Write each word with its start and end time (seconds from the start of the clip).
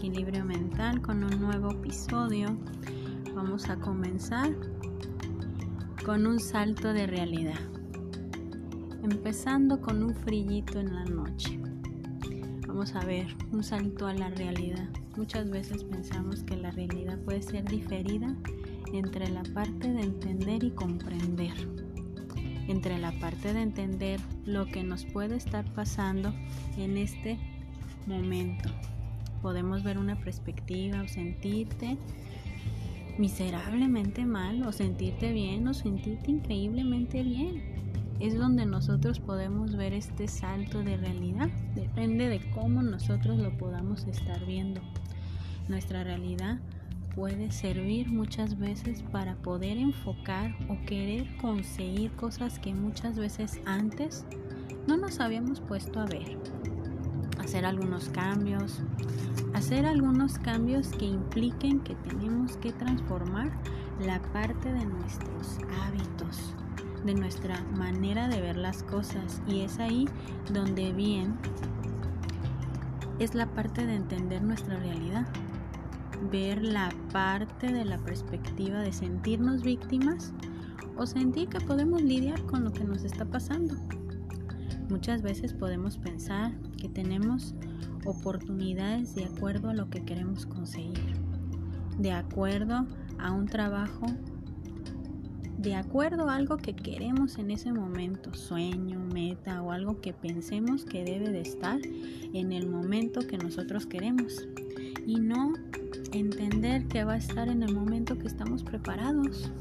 Equilibrio 0.00 0.46
Mental 0.46 1.02
con 1.02 1.22
un 1.22 1.38
nuevo 1.38 1.72
episodio. 1.72 2.56
Vamos 3.34 3.68
a 3.68 3.76
comenzar 3.76 4.50
con 6.06 6.26
un 6.26 6.40
salto 6.40 6.94
de 6.94 7.06
realidad. 7.06 7.60
Empezando 9.02 9.78
con 9.82 10.02
un 10.02 10.14
frillito 10.14 10.80
en 10.80 10.94
la 10.94 11.04
noche. 11.04 11.60
Vamos 12.66 12.94
a 12.94 13.04
ver 13.04 13.26
un 13.52 13.62
salto 13.62 14.06
a 14.06 14.14
la 14.14 14.30
realidad. 14.30 14.88
Muchas 15.18 15.50
veces 15.50 15.84
pensamos 15.84 16.44
que 16.44 16.56
la 16.56 16.70
realidad 16.70 17.18
puede 17.18 17.42
ser 17.42 17.66
diferida 17.66 18.34
entre 18.94 19.28
la 19.28 19.42
parte 19.52 19.92
de 19.92 20.00
entender 20.00 20.64
y 20.64 20.70
comprender. 20.70 21.52
Entre 22.68 22.96
la 22.96 23.12
parte 23.20 23.52
de 23.52 23.60
entender 23.60 24.18
lo 24.46 24.64
que 24.64 24.82
nos 24.82 25.04
puede 25.04 25.36
estar 25.36 25.70
pasando 25.74 26.32
en 26.78 26.96
este 26.96 27.38
momento 28.06 28.70
podemos 29.42 29.82
ver 29.82 29.98
una 29.98 30.16
perspectiva 30.20 31.02
o 31.02 31.08
sentirte 31.08 31.98
miserablemente 33.18 34.24
mal 34.24 34.62
o 34.62 34.72
sentirte 34.72 35.32
bien 35.32 35.68
o 35.68 35.74
sentirte 35.74 36.30
increíblemente 36.30 37.22
bien. 37.22 37.62
Es 38.18 38.36
donde 38.36 38.66
nosotros 38.66 39.18
podemos 39.18 39.76
ver 39.76 39.92
este 39.94 40.28
salto 40.28 40.82
de 40.82 40.96
realidad. 40.96 41.48
Depende 41.74 42.28
de 42.28 42.50
cómo 42.50 42.82
nosotros 42.82 43.38
lo 43.38 43.56
podamos 43.56 44.06
estar 44.06 44.44
viendo. 44.44 44.80
Nuestra 45.68 46.04
realidad 46.04 46.58
puede 47.14 47.50
servir 47.50 48.08
muchas 48.08 48.58
veces 48.58 49.02
para 49.10 49.36
poder 49.36 49.78
enfocar 49.78 50.54
o 50.68 50.76
querer 50.86 51.36
conseguir 51.38 52.12
cosas 52.12 52.58
que 52.58 52.74
muchas 52.74 53.18
veces 53.18 53.60
antes 53.66 54.24
no 54.86 54.96
nos 54.96 55.20
habíamos 55.20 55.60
puesto 55.60 56.00
a 56.00 56.06
ver 56.06 56.59
hacer 57.50 57.66
algunos 57.66 58.08
cambios, 58.10 58.78
hacer 59.54 59.84
algunos 59.84 60.38
cambios 60.38 60.86
que 60.90 61.06
impliquen 61.06 61.80
que 61.80 61.96
tenemos 61.96 62.56
que 62.58 62.70
transformar 62.72 63.50
la 63.98 64.22
parte 64.32 64.72
de 64.72 64.84
nuestros 64.86 65.58
hábitos, 65.82 66.54
de 67.04 67.12
nuestra 67.12 67.60
manera 67.76 68.28
de 68.28 68.40
ver 68.40 68.56
las 68.56 68.84
cosas 68.84 69.42
y 69.48 69.62
es 69.62 69.80
ahí 69.80 70.06
donde 70.52 70.92
bien 70.92 71.36
es 73.18 73.34
la 73.34 73.46
parte 73.46 73.84
de 73.84 73.96
entender 73.96 74.42
nuestra 74.42 74.76
realidad, 74.76 75.26
ver 76.30 76.62
la 76.62 76.90
parte 77.12 77.72
de 77.72 77.84
la 77.84 77.98
perspectiva 77.98 78.78
de 78.78 78.92
sentirnos 78.92 79.64
víctimas 79.64 80.32
o 80.96 81.04
sentir 81.04 81.48
que 81.48 81.58
podemos 81.58 82.00
lidiar 82.00 82.40
con 82.42 82.62
lo 82.62 82.72
que 82.72 82.84
nos 82.84 83.02
está 83.02 83.24
pasando. 83.24 83.74
Muchas 84.90 85.22
veces 85.22 85.52
podemos 85.52 85.98
pensar 85.98 86.52
que 86.76 86.88
tenemos 86.88 87.54
oportunidades 88.04 89.14
de 89.14 89.24
acuerdo 89.24 89.70
a 89.70 89.74
lo 89.74 89.88
que 89.88 90.04
queremos 90.04 90.46
conseguir, 90.46 91.14
de 91.98 92.10
acuerdo 92.10 92.88
a 93.20 93.30
un 93.30 93.46
trabajo, 93.46 94.06
de 95.58 95.76
acuerdo 95.76 96.28
a 96.28 96.34
algo 96.34 96.56
que 96.56 96.74
queremos 96.74 97.38
en 97.38 97.52
ese 97.52 97.72
momento, 97.72 98.34
sueño, 98.34 98.98
meta 98.98 99.62
o 99.62 99.70
algo 99.70 100.00
que 100.00 100.12
pensemos 100.12 100.84
que 100.84 101.04
debe 101.04 101.30
de 101.30 101.42
estar 101.42 101.78
en 102.34 102.50
el 102.50 102.68
momento 102.68 103.20
que 103.20 103.38
nosotros 103.38 103.86
queremos. 103.86 104.48
Y 105.06 105.20
no 105.20 105.54
entender 106.12 106.88
que 106.88 107.04
va 107.04 107.12
a 107.12 107.18
estar 107.18 107.48
en 107.48 107.62
el 107.62 107.74
momento 107.74 108.18
que 108.18 108.26
estamos 108.26 108.64
preparados 108.64 109.52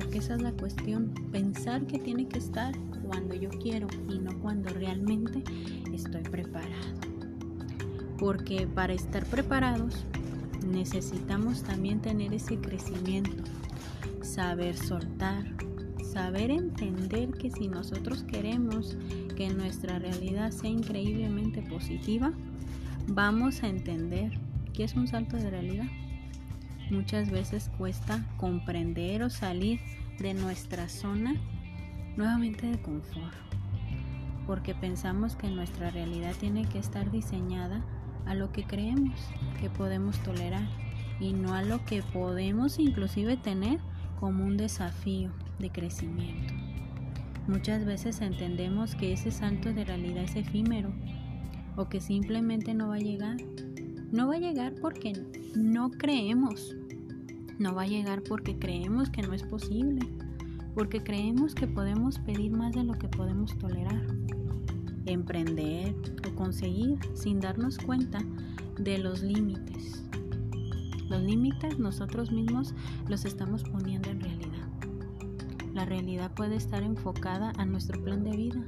porque 0.00 0.18
esa 0.18 0.34
es 0.34 0.40
la 0.40 0.52
cuestión, 0.52 1.12
pensar 1.30 1.86
que 1.86 1.98
tiene 1.98 2.26
que 2.26 2.38
estar 2.38 2.74
cuando 3.02 3.34
yo 3.34 3.50
quiero 3.50 3.86
y 4.08 4.18
no 4.18 4.38
cuando 4.40 4.70
realmente 4.70 5.44
estoy 5.92 6.22
preparado. 6.22 6.94
Porque 8.18 8.66
para 8.66 8.94
estar 8.94 9.26
preparados 9.26 10.06
necesitamos 10.66 11.62
también 11.62 12.00
tener 12.00 12.32
ese 12.32 12.56
crecimiento, 12.56 13.44
saber 14.22 14.74
soltar, 14.74 15.44
saber 16.02 16.50
entender 16.50 17.32
que 17.32 17.50
si 17.50 17.68
nosotros 17.68 18.22
queremos 18.24 18.96
que 19.36 19.50
nuestra 19.50 19.98
realidad 19.98 20.50
sea 20.50 20.70
increíblemente 20.70 21.60
positiva, 21.60 22.32
vamos 23.06 23.62
a 23.62 23.68
entender 23.68 24.32
que 24.72 24.84
es 24.84 24.94
un 24.94 25.08
salto 25.08 25.36
de 25.36 25.50
realidad 25.50 25.86
muchas 26.90 27.30
veces 27.30 27.70
cuesta 27.78 28.24
comprender 28.36 29.22
o 29.22 29.30
salir 29.30 29.80
de 30.20 30.34
nuestra 30.34 30.88
zona 30.88 31.34
nuevamente 32.16 32.66
de 32.66 32.80
confort, 32.80 33.34
porque 34.46 34.74
pensamos 34.74 35.34
que 35.34 35.48
nuestra 35.48 35.90
realidad 35.90 36.34
tiene 36.38 36.66
que 36.66 36.78
estar 36.78 37.10
diseñada 37.10 37.82
a 38.26 38.34
lo 38.34 38.52
que 38.52 38.64
creemos 38.64 39.18
que 39.60 39.70
podemos 39.70 40.18
tolerar 40.18 40.66
y 41.20 41.32
no 41.32 41.54
a 41.54 41.62
lo 41.62 41.84
que 41.84 42.02
podemos 42.02 42.78
inclusive 42.78 43.36
tener 43.36 43.80
como 44.18 44.44
un 44.44 44.56
desafío 44.56 45.30
de 45.58 45.70
crecimiento. 45.70 46.52
Muchas 47.48 47.84
veces 47.84 48.20
entendemos 48.20 48.94
que 48.94 49.12
ese 49.12 49.30
salto 49.30 49.72
de 49.72 49.84
realidad 49.84 50.24
es 50.24 50.36
efímero 50.36 50.92
o 51.76 51.88
que 51.88 52.00
simplemente 52.00 52.74
no 52.74 52.88
va 52.88 52.96
a 52.96 52.98
llegar. 52.98 53.38
No 54.12 54.28
va 54.28 54.34
a 54.34 54.40
llegar 54.40 54.74
porque 54.80 55.14
no 55.54 55.90
creemos 55.90 56.76
no 57.60 57.74
va 57.74 57.82
a 57.82 57.86
llegar 57.86 58.22
porque 58.22 58.58
creemos 58.58 59.10
que 59.10 59.20
no 59.20 59.34
es 59.34 59.42
posible, 59.42 60.00
porque 60.74 61.02
creemos 61.02 61.54
que 61.54 61.66
podemos 61.66 62.18
pedir 62.20 62.52
más 62.52 62.72
de 62.72 62.84
lo 62.84 62.94
que 62.94 63.06
podemos 63.06 63.56
tolerar, 63.58 64.02
emprender 65.04 65.94
o 66.26 66.34
conseguir 66.34 66.98
sin 67.12 67.38
darnos 67.38 67.76
cuenta 67.76 68.20
de 68.78 68.96
los 68.96 69.22
límites. 69.22 70.02
Los 71.10 71.20
límites 71.20 71.78
nosotros 71.78 72.32
mismos 72.32 72.74
los 73.08 73.26
estamos 73.26 73.62
poniendo 73.64 74.08
en 74.08 74.20
realidad. 74.20 74.68
La 75.74 75.84
realidad 75.84 76.32
puede 76.34 76.56
estar 76.56 76.82
enfocada 76.82 77.52
a 77.58 77.66
nuestro 77.66 78.02
plan 78.02 78.24
de 78.24 78.36
vida, 78.36 78.64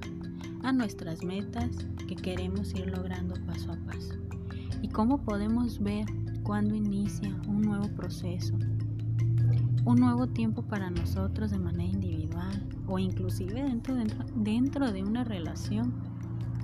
a 0.62 0.70
nuestras 0.70 1.24
metas 1.24 1.70
que 2.06 2.14
queremos 2.14 2.74
ir 2.74 2.88
logrando 2.88 3.36
paso 3.46 3.72
a 3.72 3.76
paso. 3.86 4.16
¿Y 4.82 4.88
cómo 4.88 5.24
podemos 5.24 5.78
ver 5.82 6.04
cuándo 6.42 6.74
inicia 6.74 7.34
un 7.48 7.62
nuevo 7.62 7.88
proceso, 7.88 8.58
un 9.84 9.96
nuevo 9.96 10.28
tiempo 10.28 10.62
para 10.62 10.90
nosotros 10.90 11.50
de 11.50 11.58
manera 11.58 11.90
individual 11.90 12.68
o 12.86 12.98
inclusive 12.98 13.62
dentro, 13.62 13.94
dentro, 13.94 14.24
dentro 14.36 14.92
de 14.92 15.02
una 15.02 15.24
relación 15.24 15.92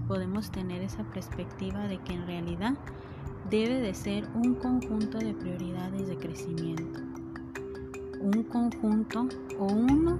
podemos 0.07 0.51
tener 0.51 0.83
esa 0.83 1.03
perspectiva 1.05 1.89
de 1.89 1.99
que 1.99 2.15
en 2.15 2.27
realidad 2.27 2.79
debe 3.51 3.81
de 3.81 3.93
ser 3.93 4.29
un 4.35 4.55
conjunto 4.55 5.19
de 5.19 5.35
prioridades 5.35 6.07
de 6.07 6.17
crecimiento. 6.17 7.01
Un 8.21 8.45
conjunto 8.45 9.29
o 9.59 9.67
uno 9.67 10.19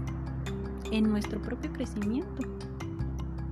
en 0.91 1.09
nuestro 1.09 1.41
propio 1.41 1.73
crecimiento, 1.73 2.43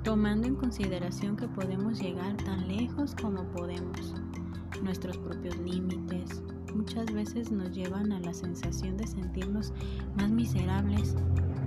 tomando 0.02 0.46
en 0.46 0.56
consideración 0.56 1.36
que 1.36 1.48
podemos 1.48 2.00
llegar 2.00 2.36
tan 2.38 2.68
lejos 2.68 3.14
como 3.20 3.44
podemos, 3.44 4.14
nuestros 4.82 5.16
propios 5.18 5.56
límites, 5.58 6.42
muchas 6.75 7.12
veces 7.12 7.50
nos 7.50 7.71
llevan 7.72 8.12
a 8.12 8.21
la 8.21 8.34
sensación 8.34 8.97
de 8.97 9.06
sentirnos 9.06 9.72
más 10.16 10.31
miserables, 10.31 11.15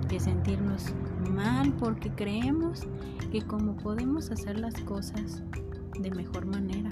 de 0.08 0.20
sentirnos 0.20 0.92
mal 1.30 1.72
porque 1.74 2.10
creemos 2.10 2.86
que 3.30 3.42
como 3.42 3.76
podemos 3.76 4.30
hacer 4.30 4.58
las 4.58 4.74
cosas 4.80 5.42
de 5.98 6.10
mejor 6.10 6.46
manera, 6.46 6.90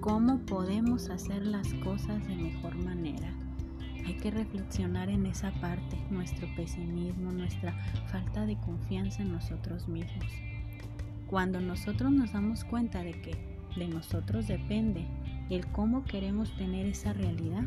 cómo 0.00 0.38
podemos 0.40 1.10
hacer 1.10 1.46
las 1.46 1.72
cosas 1.74 2.26
de 2.26 2.36
mejor 2.36 2.76
manera. 2.76 3.32
Hay 4.06 4.14
que 4.14 4.30
reflexionar 4.30 5.08
en 5.08 5.26
esa 5.26 5.52
parte, 5.60 5.96
nuestro 6.10 6.48
pesimismo, 6.56 7.32
nuestra 7.32 7.72
falta 8.06 8.46
de 8.46 8.56
confianza 8.58 9.22
en 9.22 9.32
nosotros 9.32 9.88
mismos. 9.88 10.26
Cuando 11.26 11.60
nosotros 11.60 12.10
nos 12.10 12.32
damos 12.32 12.64
cuenta 12.64 13.02
de 13.02 13.12
que 13.12 13.36
de 13.76 13.88
nosotros 13.88 14.48
depende 14.48 15.06
el 15.50 15.66
cómo 15.66 16.04
queremos 16.04 16.54
tener 16.56 16.86
esa 16.86 17.12
realidad, 17.12 17.64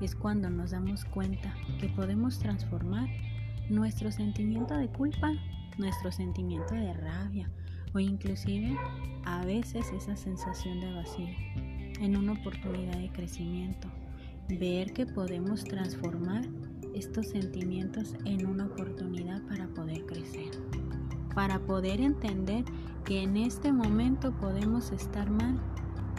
es 0.00 0.14
cuando 0.14 0.48
nos 0.48 0.70
damos 0.70 1.04
cuenta 1.04 1.54
que 1.80 1.88
podemos 1.88 2.38
transformar 2.38 3.08
nuestro 3.68 4.12
sentimiento 4.12 4.76
de 4.76 4.88
culpa, 4.88 5.32
nuestro 5.76 6.12
sentimiento 6.12 6.74
de 6.74 6.94
rabia 6.94 7.50
o 7.94 7.98
inclusive 7.98 8.76
a 9.24 9.44
veces 9.44 9.90
esa 9.92 10.16
sensación 10.16 10.80
de 10.80 10.92
vacío 10.92 11.28
en 12.00 12.16
una 12.16 12.32
oportunidad 12.32 12.98
de 12.98 13.10
crecimiento. 13.10 13.88
Ver 14.48 14.92
que 14.92 15.04
podemos 15.04 15.64
transformar 15.64 16.46
estos 16.94 17.28
sentimientos 17.28 18.14
en 18.24 18.46
una 18.46 18.66
oportunidad 18.66 19.42
para 19.42 19.66
poder 19.68 20.06
crecer. 20.06 20.50
Para 21.34 21.58
poder 21.58 22.00
entender 22.00 22.64
que 23.04 23.22
en 23.22 23.36
este 23.36 23.72
momento 23.72 24.32
podemos 24.32 24.90
estar 24.92 25.28
mal 25.30 25.60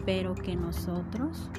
pero 0.09 0.33
que 0.33 0.55
nosotros, 0.55 1.51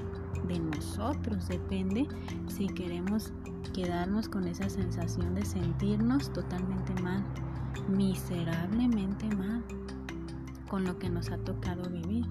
de 0.49 0.59
nosotros 0.59 1.47
depende 1.47 2.09
si 2.49 2.67
queremos 2.67 3.33
quedarnos 3.73 4.29
con 4.29 4.49
esa 4.49 4.69
sensación 4.69 5.37
de 5.37 5.45
sentirnos 5.45 6.33
totalmente 6.33 7.01
mal, 7.01 7.25
miserablemente 7.89 9.33
mal, 9.37 9.63
con 10.69 10.83
lo 10.83 10.99
que 10.99 11.09
nos 11.09 11.31
ha 11.31 11.39
tocado 11.39 11.89
vivir. 11.91 12.27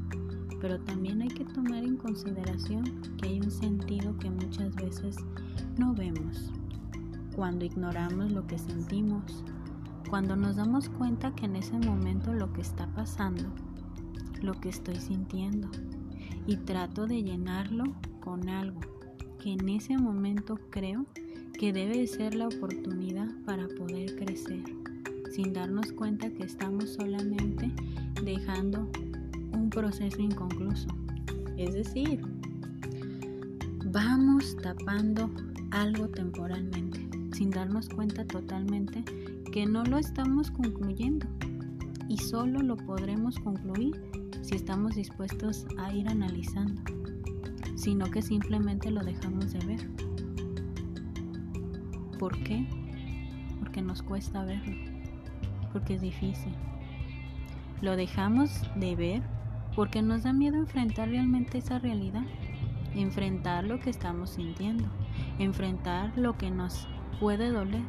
pero 0.60 0.77
también 0.81 1.21
hay 1.21 1.30
que 1.30 1.45
tomar 1.45 1.86
en 1.86 1.95
consideración 1.95 2.83
que 3.15 3.30
hay 3.30 3.39
un 3.39 3.50
sentido 3.50 4.18
que 4.18 4.30
muchas 4.30 4.75
veces 4.75 5.15
no 5.77 5.94
vemos. 5.94 6.51
Cuando 7.33 7.63
ignoramos 7.63 8.30
lo 8.33 8.45
que 8.45 8.60
sentimos, 8.60 9.45
cuando 10.10 10.36
nos 10.36 10.57
damos 10.57 10.89
cuenta 10.89 11.33
que 11.33 11.45
en 11.45 11.56
ese 11.56 11.80
momento 11.80 12.33
lo 12.33 12.51
que 12.51 12.60
está 12.60 12.88
pasando, 12.88 13.45
lo 14.42 14.60
que 14.60 14.68
estoy 14.68 14.98
sintiendo, 14.98 15.69
y 16.50 16.57
trato 16.57 17.06
de 17.06 17.22
llenarlo 17.22 17.84
con 18.22 18.50
algo 18.50 18.80
que 19.40 19.54
en 19.54 19.69
ese 19.69 19.96
momento 20.00 20.57
creo 20.72 21.06
que 21.54 21.72
debe 21.72 22.07
ser 22.07 22.34
la 22.34 22.48
oportunidad 22.48 23.28
para 23.46 23.68
poder 23.68 24.16
crecer, 24.16 24.63
sin 25.31 25.54
darnos 25.54 25.92
cuenta 25.92 26.28
que 26.31 26.44
estamos 26.44 26.90
solamente 26.90 27.72
dejando 28.24 28.90
un 29.54 29.69
proceso 29.69 30.19
inconcluso. 30.19 30.88
Es 31.56 31.75
decir, 31.75 32.19
vamos 33.86 34.57
tapando 34.63 35.30
algo 35.69 36.07
temporalmente, 36.07 37.07
sin 37.31 37.51
darnos 37.51 37.88
cuenta 37.90 38.25
totalmente 38.25 39.04
que 39.51 39.68
no 39.68 39.84
lo 39.84 40.00
estamos 40.00 40.50
concluyendo 40.50 41.28
y 42.07 42.18
solo 42.18 42.63
lo 42.63 42.75
podremos 42.75 43.38
concluir 43.38 44.01
si 44.50 44.56
estamos 44.56 44.96
dispuestos 44.96 45.68
a 45.78 45.94
ir 45.94 46.10
analizando, 46.10 46.81
sino 47.75 48.10
que 48.10 48.24
simplemente 48.24 48.90
lo 48.90 49.04
dejamos 49.04 49.54
de 49.54 49.60
ver. 49.60 49.88
¿Por 52.18 52.36
qué? 52.42 52.68
Porque 53.60 53.84
nos 53.84 54.01
cuesta 54.01 54.44
verlo, 54.46 54.75
porque 55.72 55.94
es 55.94 56.01
difícil. 56.01 56.51
Lo 57.81 57.96
dejamos 57.96 58.63
de 58.75 58.96
ver 58.96 59.22
porque 59.75 60.01
nos 60.01 60.24
da 60.24 60.34
miedo 60.34 60.57
enfrentar 60.57 61.10
realmente 61.10 61.60
esa 61.60 61.78
realidad, 61.78 62.25
enfrentar 62.96 63.66
lo 63.66 63.80
que 63.80 63.92
estamos 63.92 64.31
sintiendo, 64.31 64.86
enfrentar 65.38 66.12
lo 66.18 66.40
que 66.40 66.50
nos 66.50 66.88
puede 67.19 67.51
doler. 67.51 67.86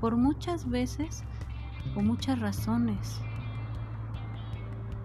Por 0.00 0.16
muchas 0.16 0.70
veces 0.70 1.24
o 1.96 2.02
muchas 2.02 2.38
razones, 2.38 3.20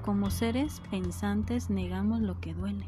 como 0.01 0.30
seres 0.30 0.81
pensantes 0.89 1.69
negamos 1.69 2.21
lo 2.21 2.39
que 2.39 2.53
duele, 2.53 2.86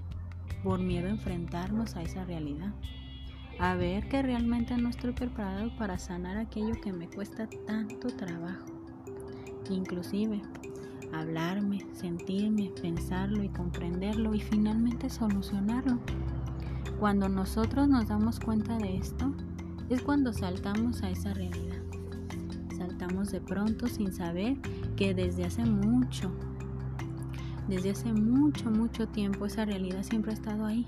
por 0.63 0.79
miedo 0.79 1.07
a 1.07 1.11
enfrentarnos 1.11 1.95
a 1.95 2.03
esa 2.03 2.25
realidad 2.25 2.73
a 3.59 3.75
ver 3.75 4.07
que 4.09 4.21
realmente 4.21 4.75
no 4.77 4.89
estoy 4.89 5.11
preparado 5.11 5.69
para 5.77 5.97
sanar 5.97 6.37
aquello 6.37 6.73
que 6.81 6.91
me 6.91 7.07
cuesta 7.07 7.47
tanto 7.67 8.07
trabajo. 8.07 8.65
Inclusive, 9.69 10.41
hablarme, 11.13 11.85
sentirme, 11.93 12.71
pensarlo 12.81 13.43
y 13.43 13.49
comprenderlo 13.49 14.33
y 14.33 14.41
finalmente 14.41 15.09
solucionarlo. 15.09 15.99
Cuando 16.99 17.29
nosotros 17.29 17.87
nos 17.87 18.07
damos 18.07 18.39
cuenta 18.39 18.77
de 18.77 18.97
esto, 18.97 19.33
es 19.89 20.01
cuando 20.01 20.33
saltamos 20.33 21.03
a 21.03 21.11
esa 21.11 21.33
realidad. 21.33 21.81
Saltamos 22.77 23.31
de 23.31 23.41
pronto 23.41 23.87
sin 23.87 24.11
saber 24.13 24.57
que 24.95 25.13
desde 25.13 25.45
hace 25.45 25.63
mucho, 25.65 26.31
desde 27.67 27.91
hace 27.91 28.13
mucho, 28.13 28.69
mucho 28.71 29.07
tiempo 29.07 29.45
esa 29.45 29.65
realidad 29.65 30.03
siempre 30.03 30.31
ha 30.31 30.35
estado 30.35 30.65
ahí 30.65 30.85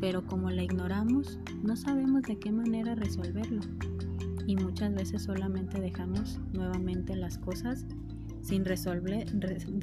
pero 0.00 0.24
como 0.24 0.50
la 0.50 0.62
ignoramos, 0.62 1.38
no 1.62 1.76
sabemos 1.76 2.22
de 2.22 2.38
qué 2.38 2.52
manera 2.52 2.94
resolverlo. 2.94 3.60
Y 4.46 4.56
muchas 4.56 4.94
veces 4.94 5.22
solamente 5.22 5.80
dejamos 5.80 6.40
nuevamente 6.52 7.16
las 7.16 7.38
cosas 7.38 7.84
sin, 8.40 8.64
resolver, 8.64 9.26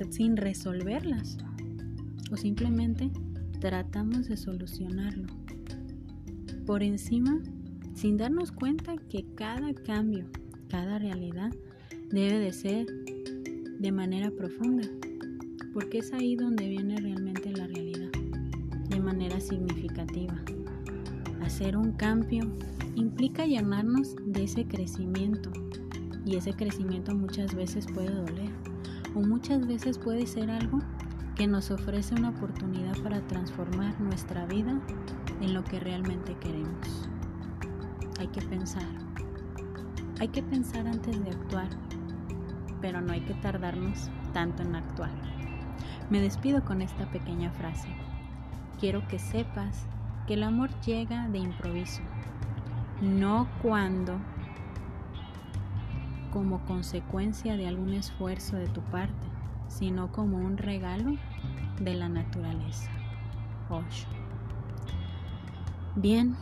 sin 0.09 0.37
resolverlas. 0.37 1.37
O 2.31 2.37
simplemente 2.37 3.11
tratamos 3.59 4.27
de 4.27 4.37
solucionarlo. 4.37 5.27
Por 6.65 6.81
encima, 6.81 7.39
sin 7.93 8.17
darnos 8.17 8.51
cuenta 8.51 8.95
que 9.09 9.25
cada 9.35 9.73
cambio, 9.73 10.25
cada 10.69 10.97
realidad 10.97 11.51
debe 12.09 12.39
de 12.39 12.53
ser 12.53 12.87
de 13.79 13.91
manera 13.91 14.31
profunda. 14.31 14.87
Porque 15.75 15.99
es 15.99 16.11
ahí 16.11 16.35
donde 16.35 16.67
viene 16.67 16.97
realmente 16.97 17.51
la 17.51 17.67
realidad 17.67 18.09
manera 19.05 19.39
significativa. 19.39 20.33
Hacer 21.43 21.77
un 21.77 21.91
cambio 21.91 22.43
implica 22.95 23.45
llenarnos 23.45 24.15
de 24.25 24.43
ese 24.45 24.65
crecimiento 24.65 25.51
y 26.25 26.35
ese 26.35 26.53
crecimiento 26.53 27.15
muchas 27.15 27.53
veces 27.53 27.85
puede 27.93 28.09
doler 28.09 28.49
o 29.13 29.21
muchas 29.21 29.65
veces 29.67 29.99
puede 29.99 30.25
ser 30.25 30.49
algo 30.49 30.79
que 31.35 31.45
nos 31.45 31.69
ofrece 31.69 32.15
una 32.15 32.29
oportunidad 32.29 32.97
para 33.03 33.21
transformar 33.27 33.99
nuestra 34.01 34.45
vida 34.47 34.81
en 35.39 35.53
lo 35.53 35.63
que 35.63 35.79
realmente 35.79 36.35
queremos. 36.39 37.09
Hay 38.19 38.27
que 38.27 38.41
pensar. 38.41 38.87
Hay 40.19 40.29
que 40.29 40.41
pensar 40.41 40.87
antes 40.87 41.23
de 41.23 41.29
actuar, 41.29 41.69
pero 42.81 43.01
no 43.01 43.13
hay 43.13 43.21
que 43.21 43.33
tardarnos 43.35 44.09
tanto 44.33 44.63
en 44.63 44.75
actuar. 44.75 45.44
Me 46.09 46.21
despido 46.21 46.63
con 46.63 46.81
esta 46.81 47.05
pequeña 47.07 47.51
frase 47.51 47.89
quiero 48.79 49.07
que 49.07 49.19
sepas 49.19 49.85
que 50.27 50.33
el 50.33 50.43
amor 50.43 50.69
llega 50.81 51.27
de 51.29 51.39
improviso, 51.39 52.01
no 53.01 53.47
cuando 53.61 54.19
como 56.31 56.65
consecuencia 56.65 57.55
de 57.55 57.67
algún 57.67 57.93
esfuerzo 57.93 58.57
de 58.57 58.67
tu 58.67 58.81
parte, 58.81 59.27
sino 59.67 60.11
como 60.11 60.37
un 60.37 60.57
regalo 60.57 61.15
de 61.79 61.95
la 61.95 62.09
naturaleza. 62.09 62.91
Osho. 63.69 64.07
Bien, 65.95 66.35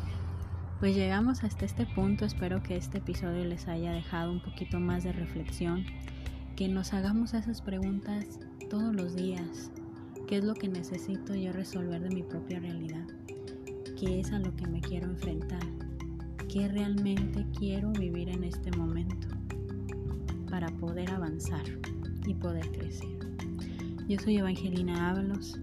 pues 0.80 0.96
llegamos 0.96 1.44
hasta 1.44 1.66
este 1.66 1.86
punto. 1.86 2.26
Espero 2.26 2.64
que 2.64 2.76
este 2.76 2.98
episodio 2.98 3.46
les 3.46 3.68
haya 3.68 3.92
dejado 3.92 4.32
un 4.32 4.42
poquito 4.42 4.80
más 4.80 5.04
de 5.04 5.14
reflexión, 5.14 5.86
que 6.56 6.68
nos 6.68 6.94
hagamos 6.94 7.34
esas 7.34 7.62
preguntas 7.62 8.40
todos 8.74 8.96
los 8.96 9.16
días, 9.16 9.70
qué 10.28 10.38
es 10.38 10.44
lo 10.44 10.56
que 10.56 10.68
necesito 10.68 11.36
yo 11.36 11.54
resolver 11.54 12.02
de 12.02 12.10
mi 12.10 12.24
propia 12.24 12.60
realidad, 12.60 13.06
qué 14.00 14.20
es 14.20 14.32
a 14.32 14.40
lo 14.40 14.52
que 14.56 14.66
me 14.66 14.82
quiero 14.82 15.12
enfrentar, 15.12 15.62
qué 16.52 16.68
realmente 16.70 17.46
quiero 17.56 17.92
vivir 17.92 18.30
en 18.30 18.44
este 18.44 18.76
momento 18.76 19.28
para 20.50 20.70
poder 20.78 21.12
avanzar 21.12 21.64
y 22.26 22.34
poder 22.34 22.68
crecer. 22.72 23.16
Yo 24.10 24.18
soy 24.18 24.38
Evangelina 24.38 25.12
Ábalos 25.12 25.60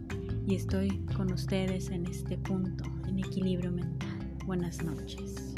y 0.46 0.54
estoy 0.54 1.00
con 1.16 1.32
ustedes 1.32 1.90
en 1.90 2.06
este 2.06 2.38
punto, 2.38 2.84
en 3.08 3.18
equilibrio 3.18 3.72
mental. 3.72 4.36
Buenas 4.46 4.84
noches. 4.84 5.49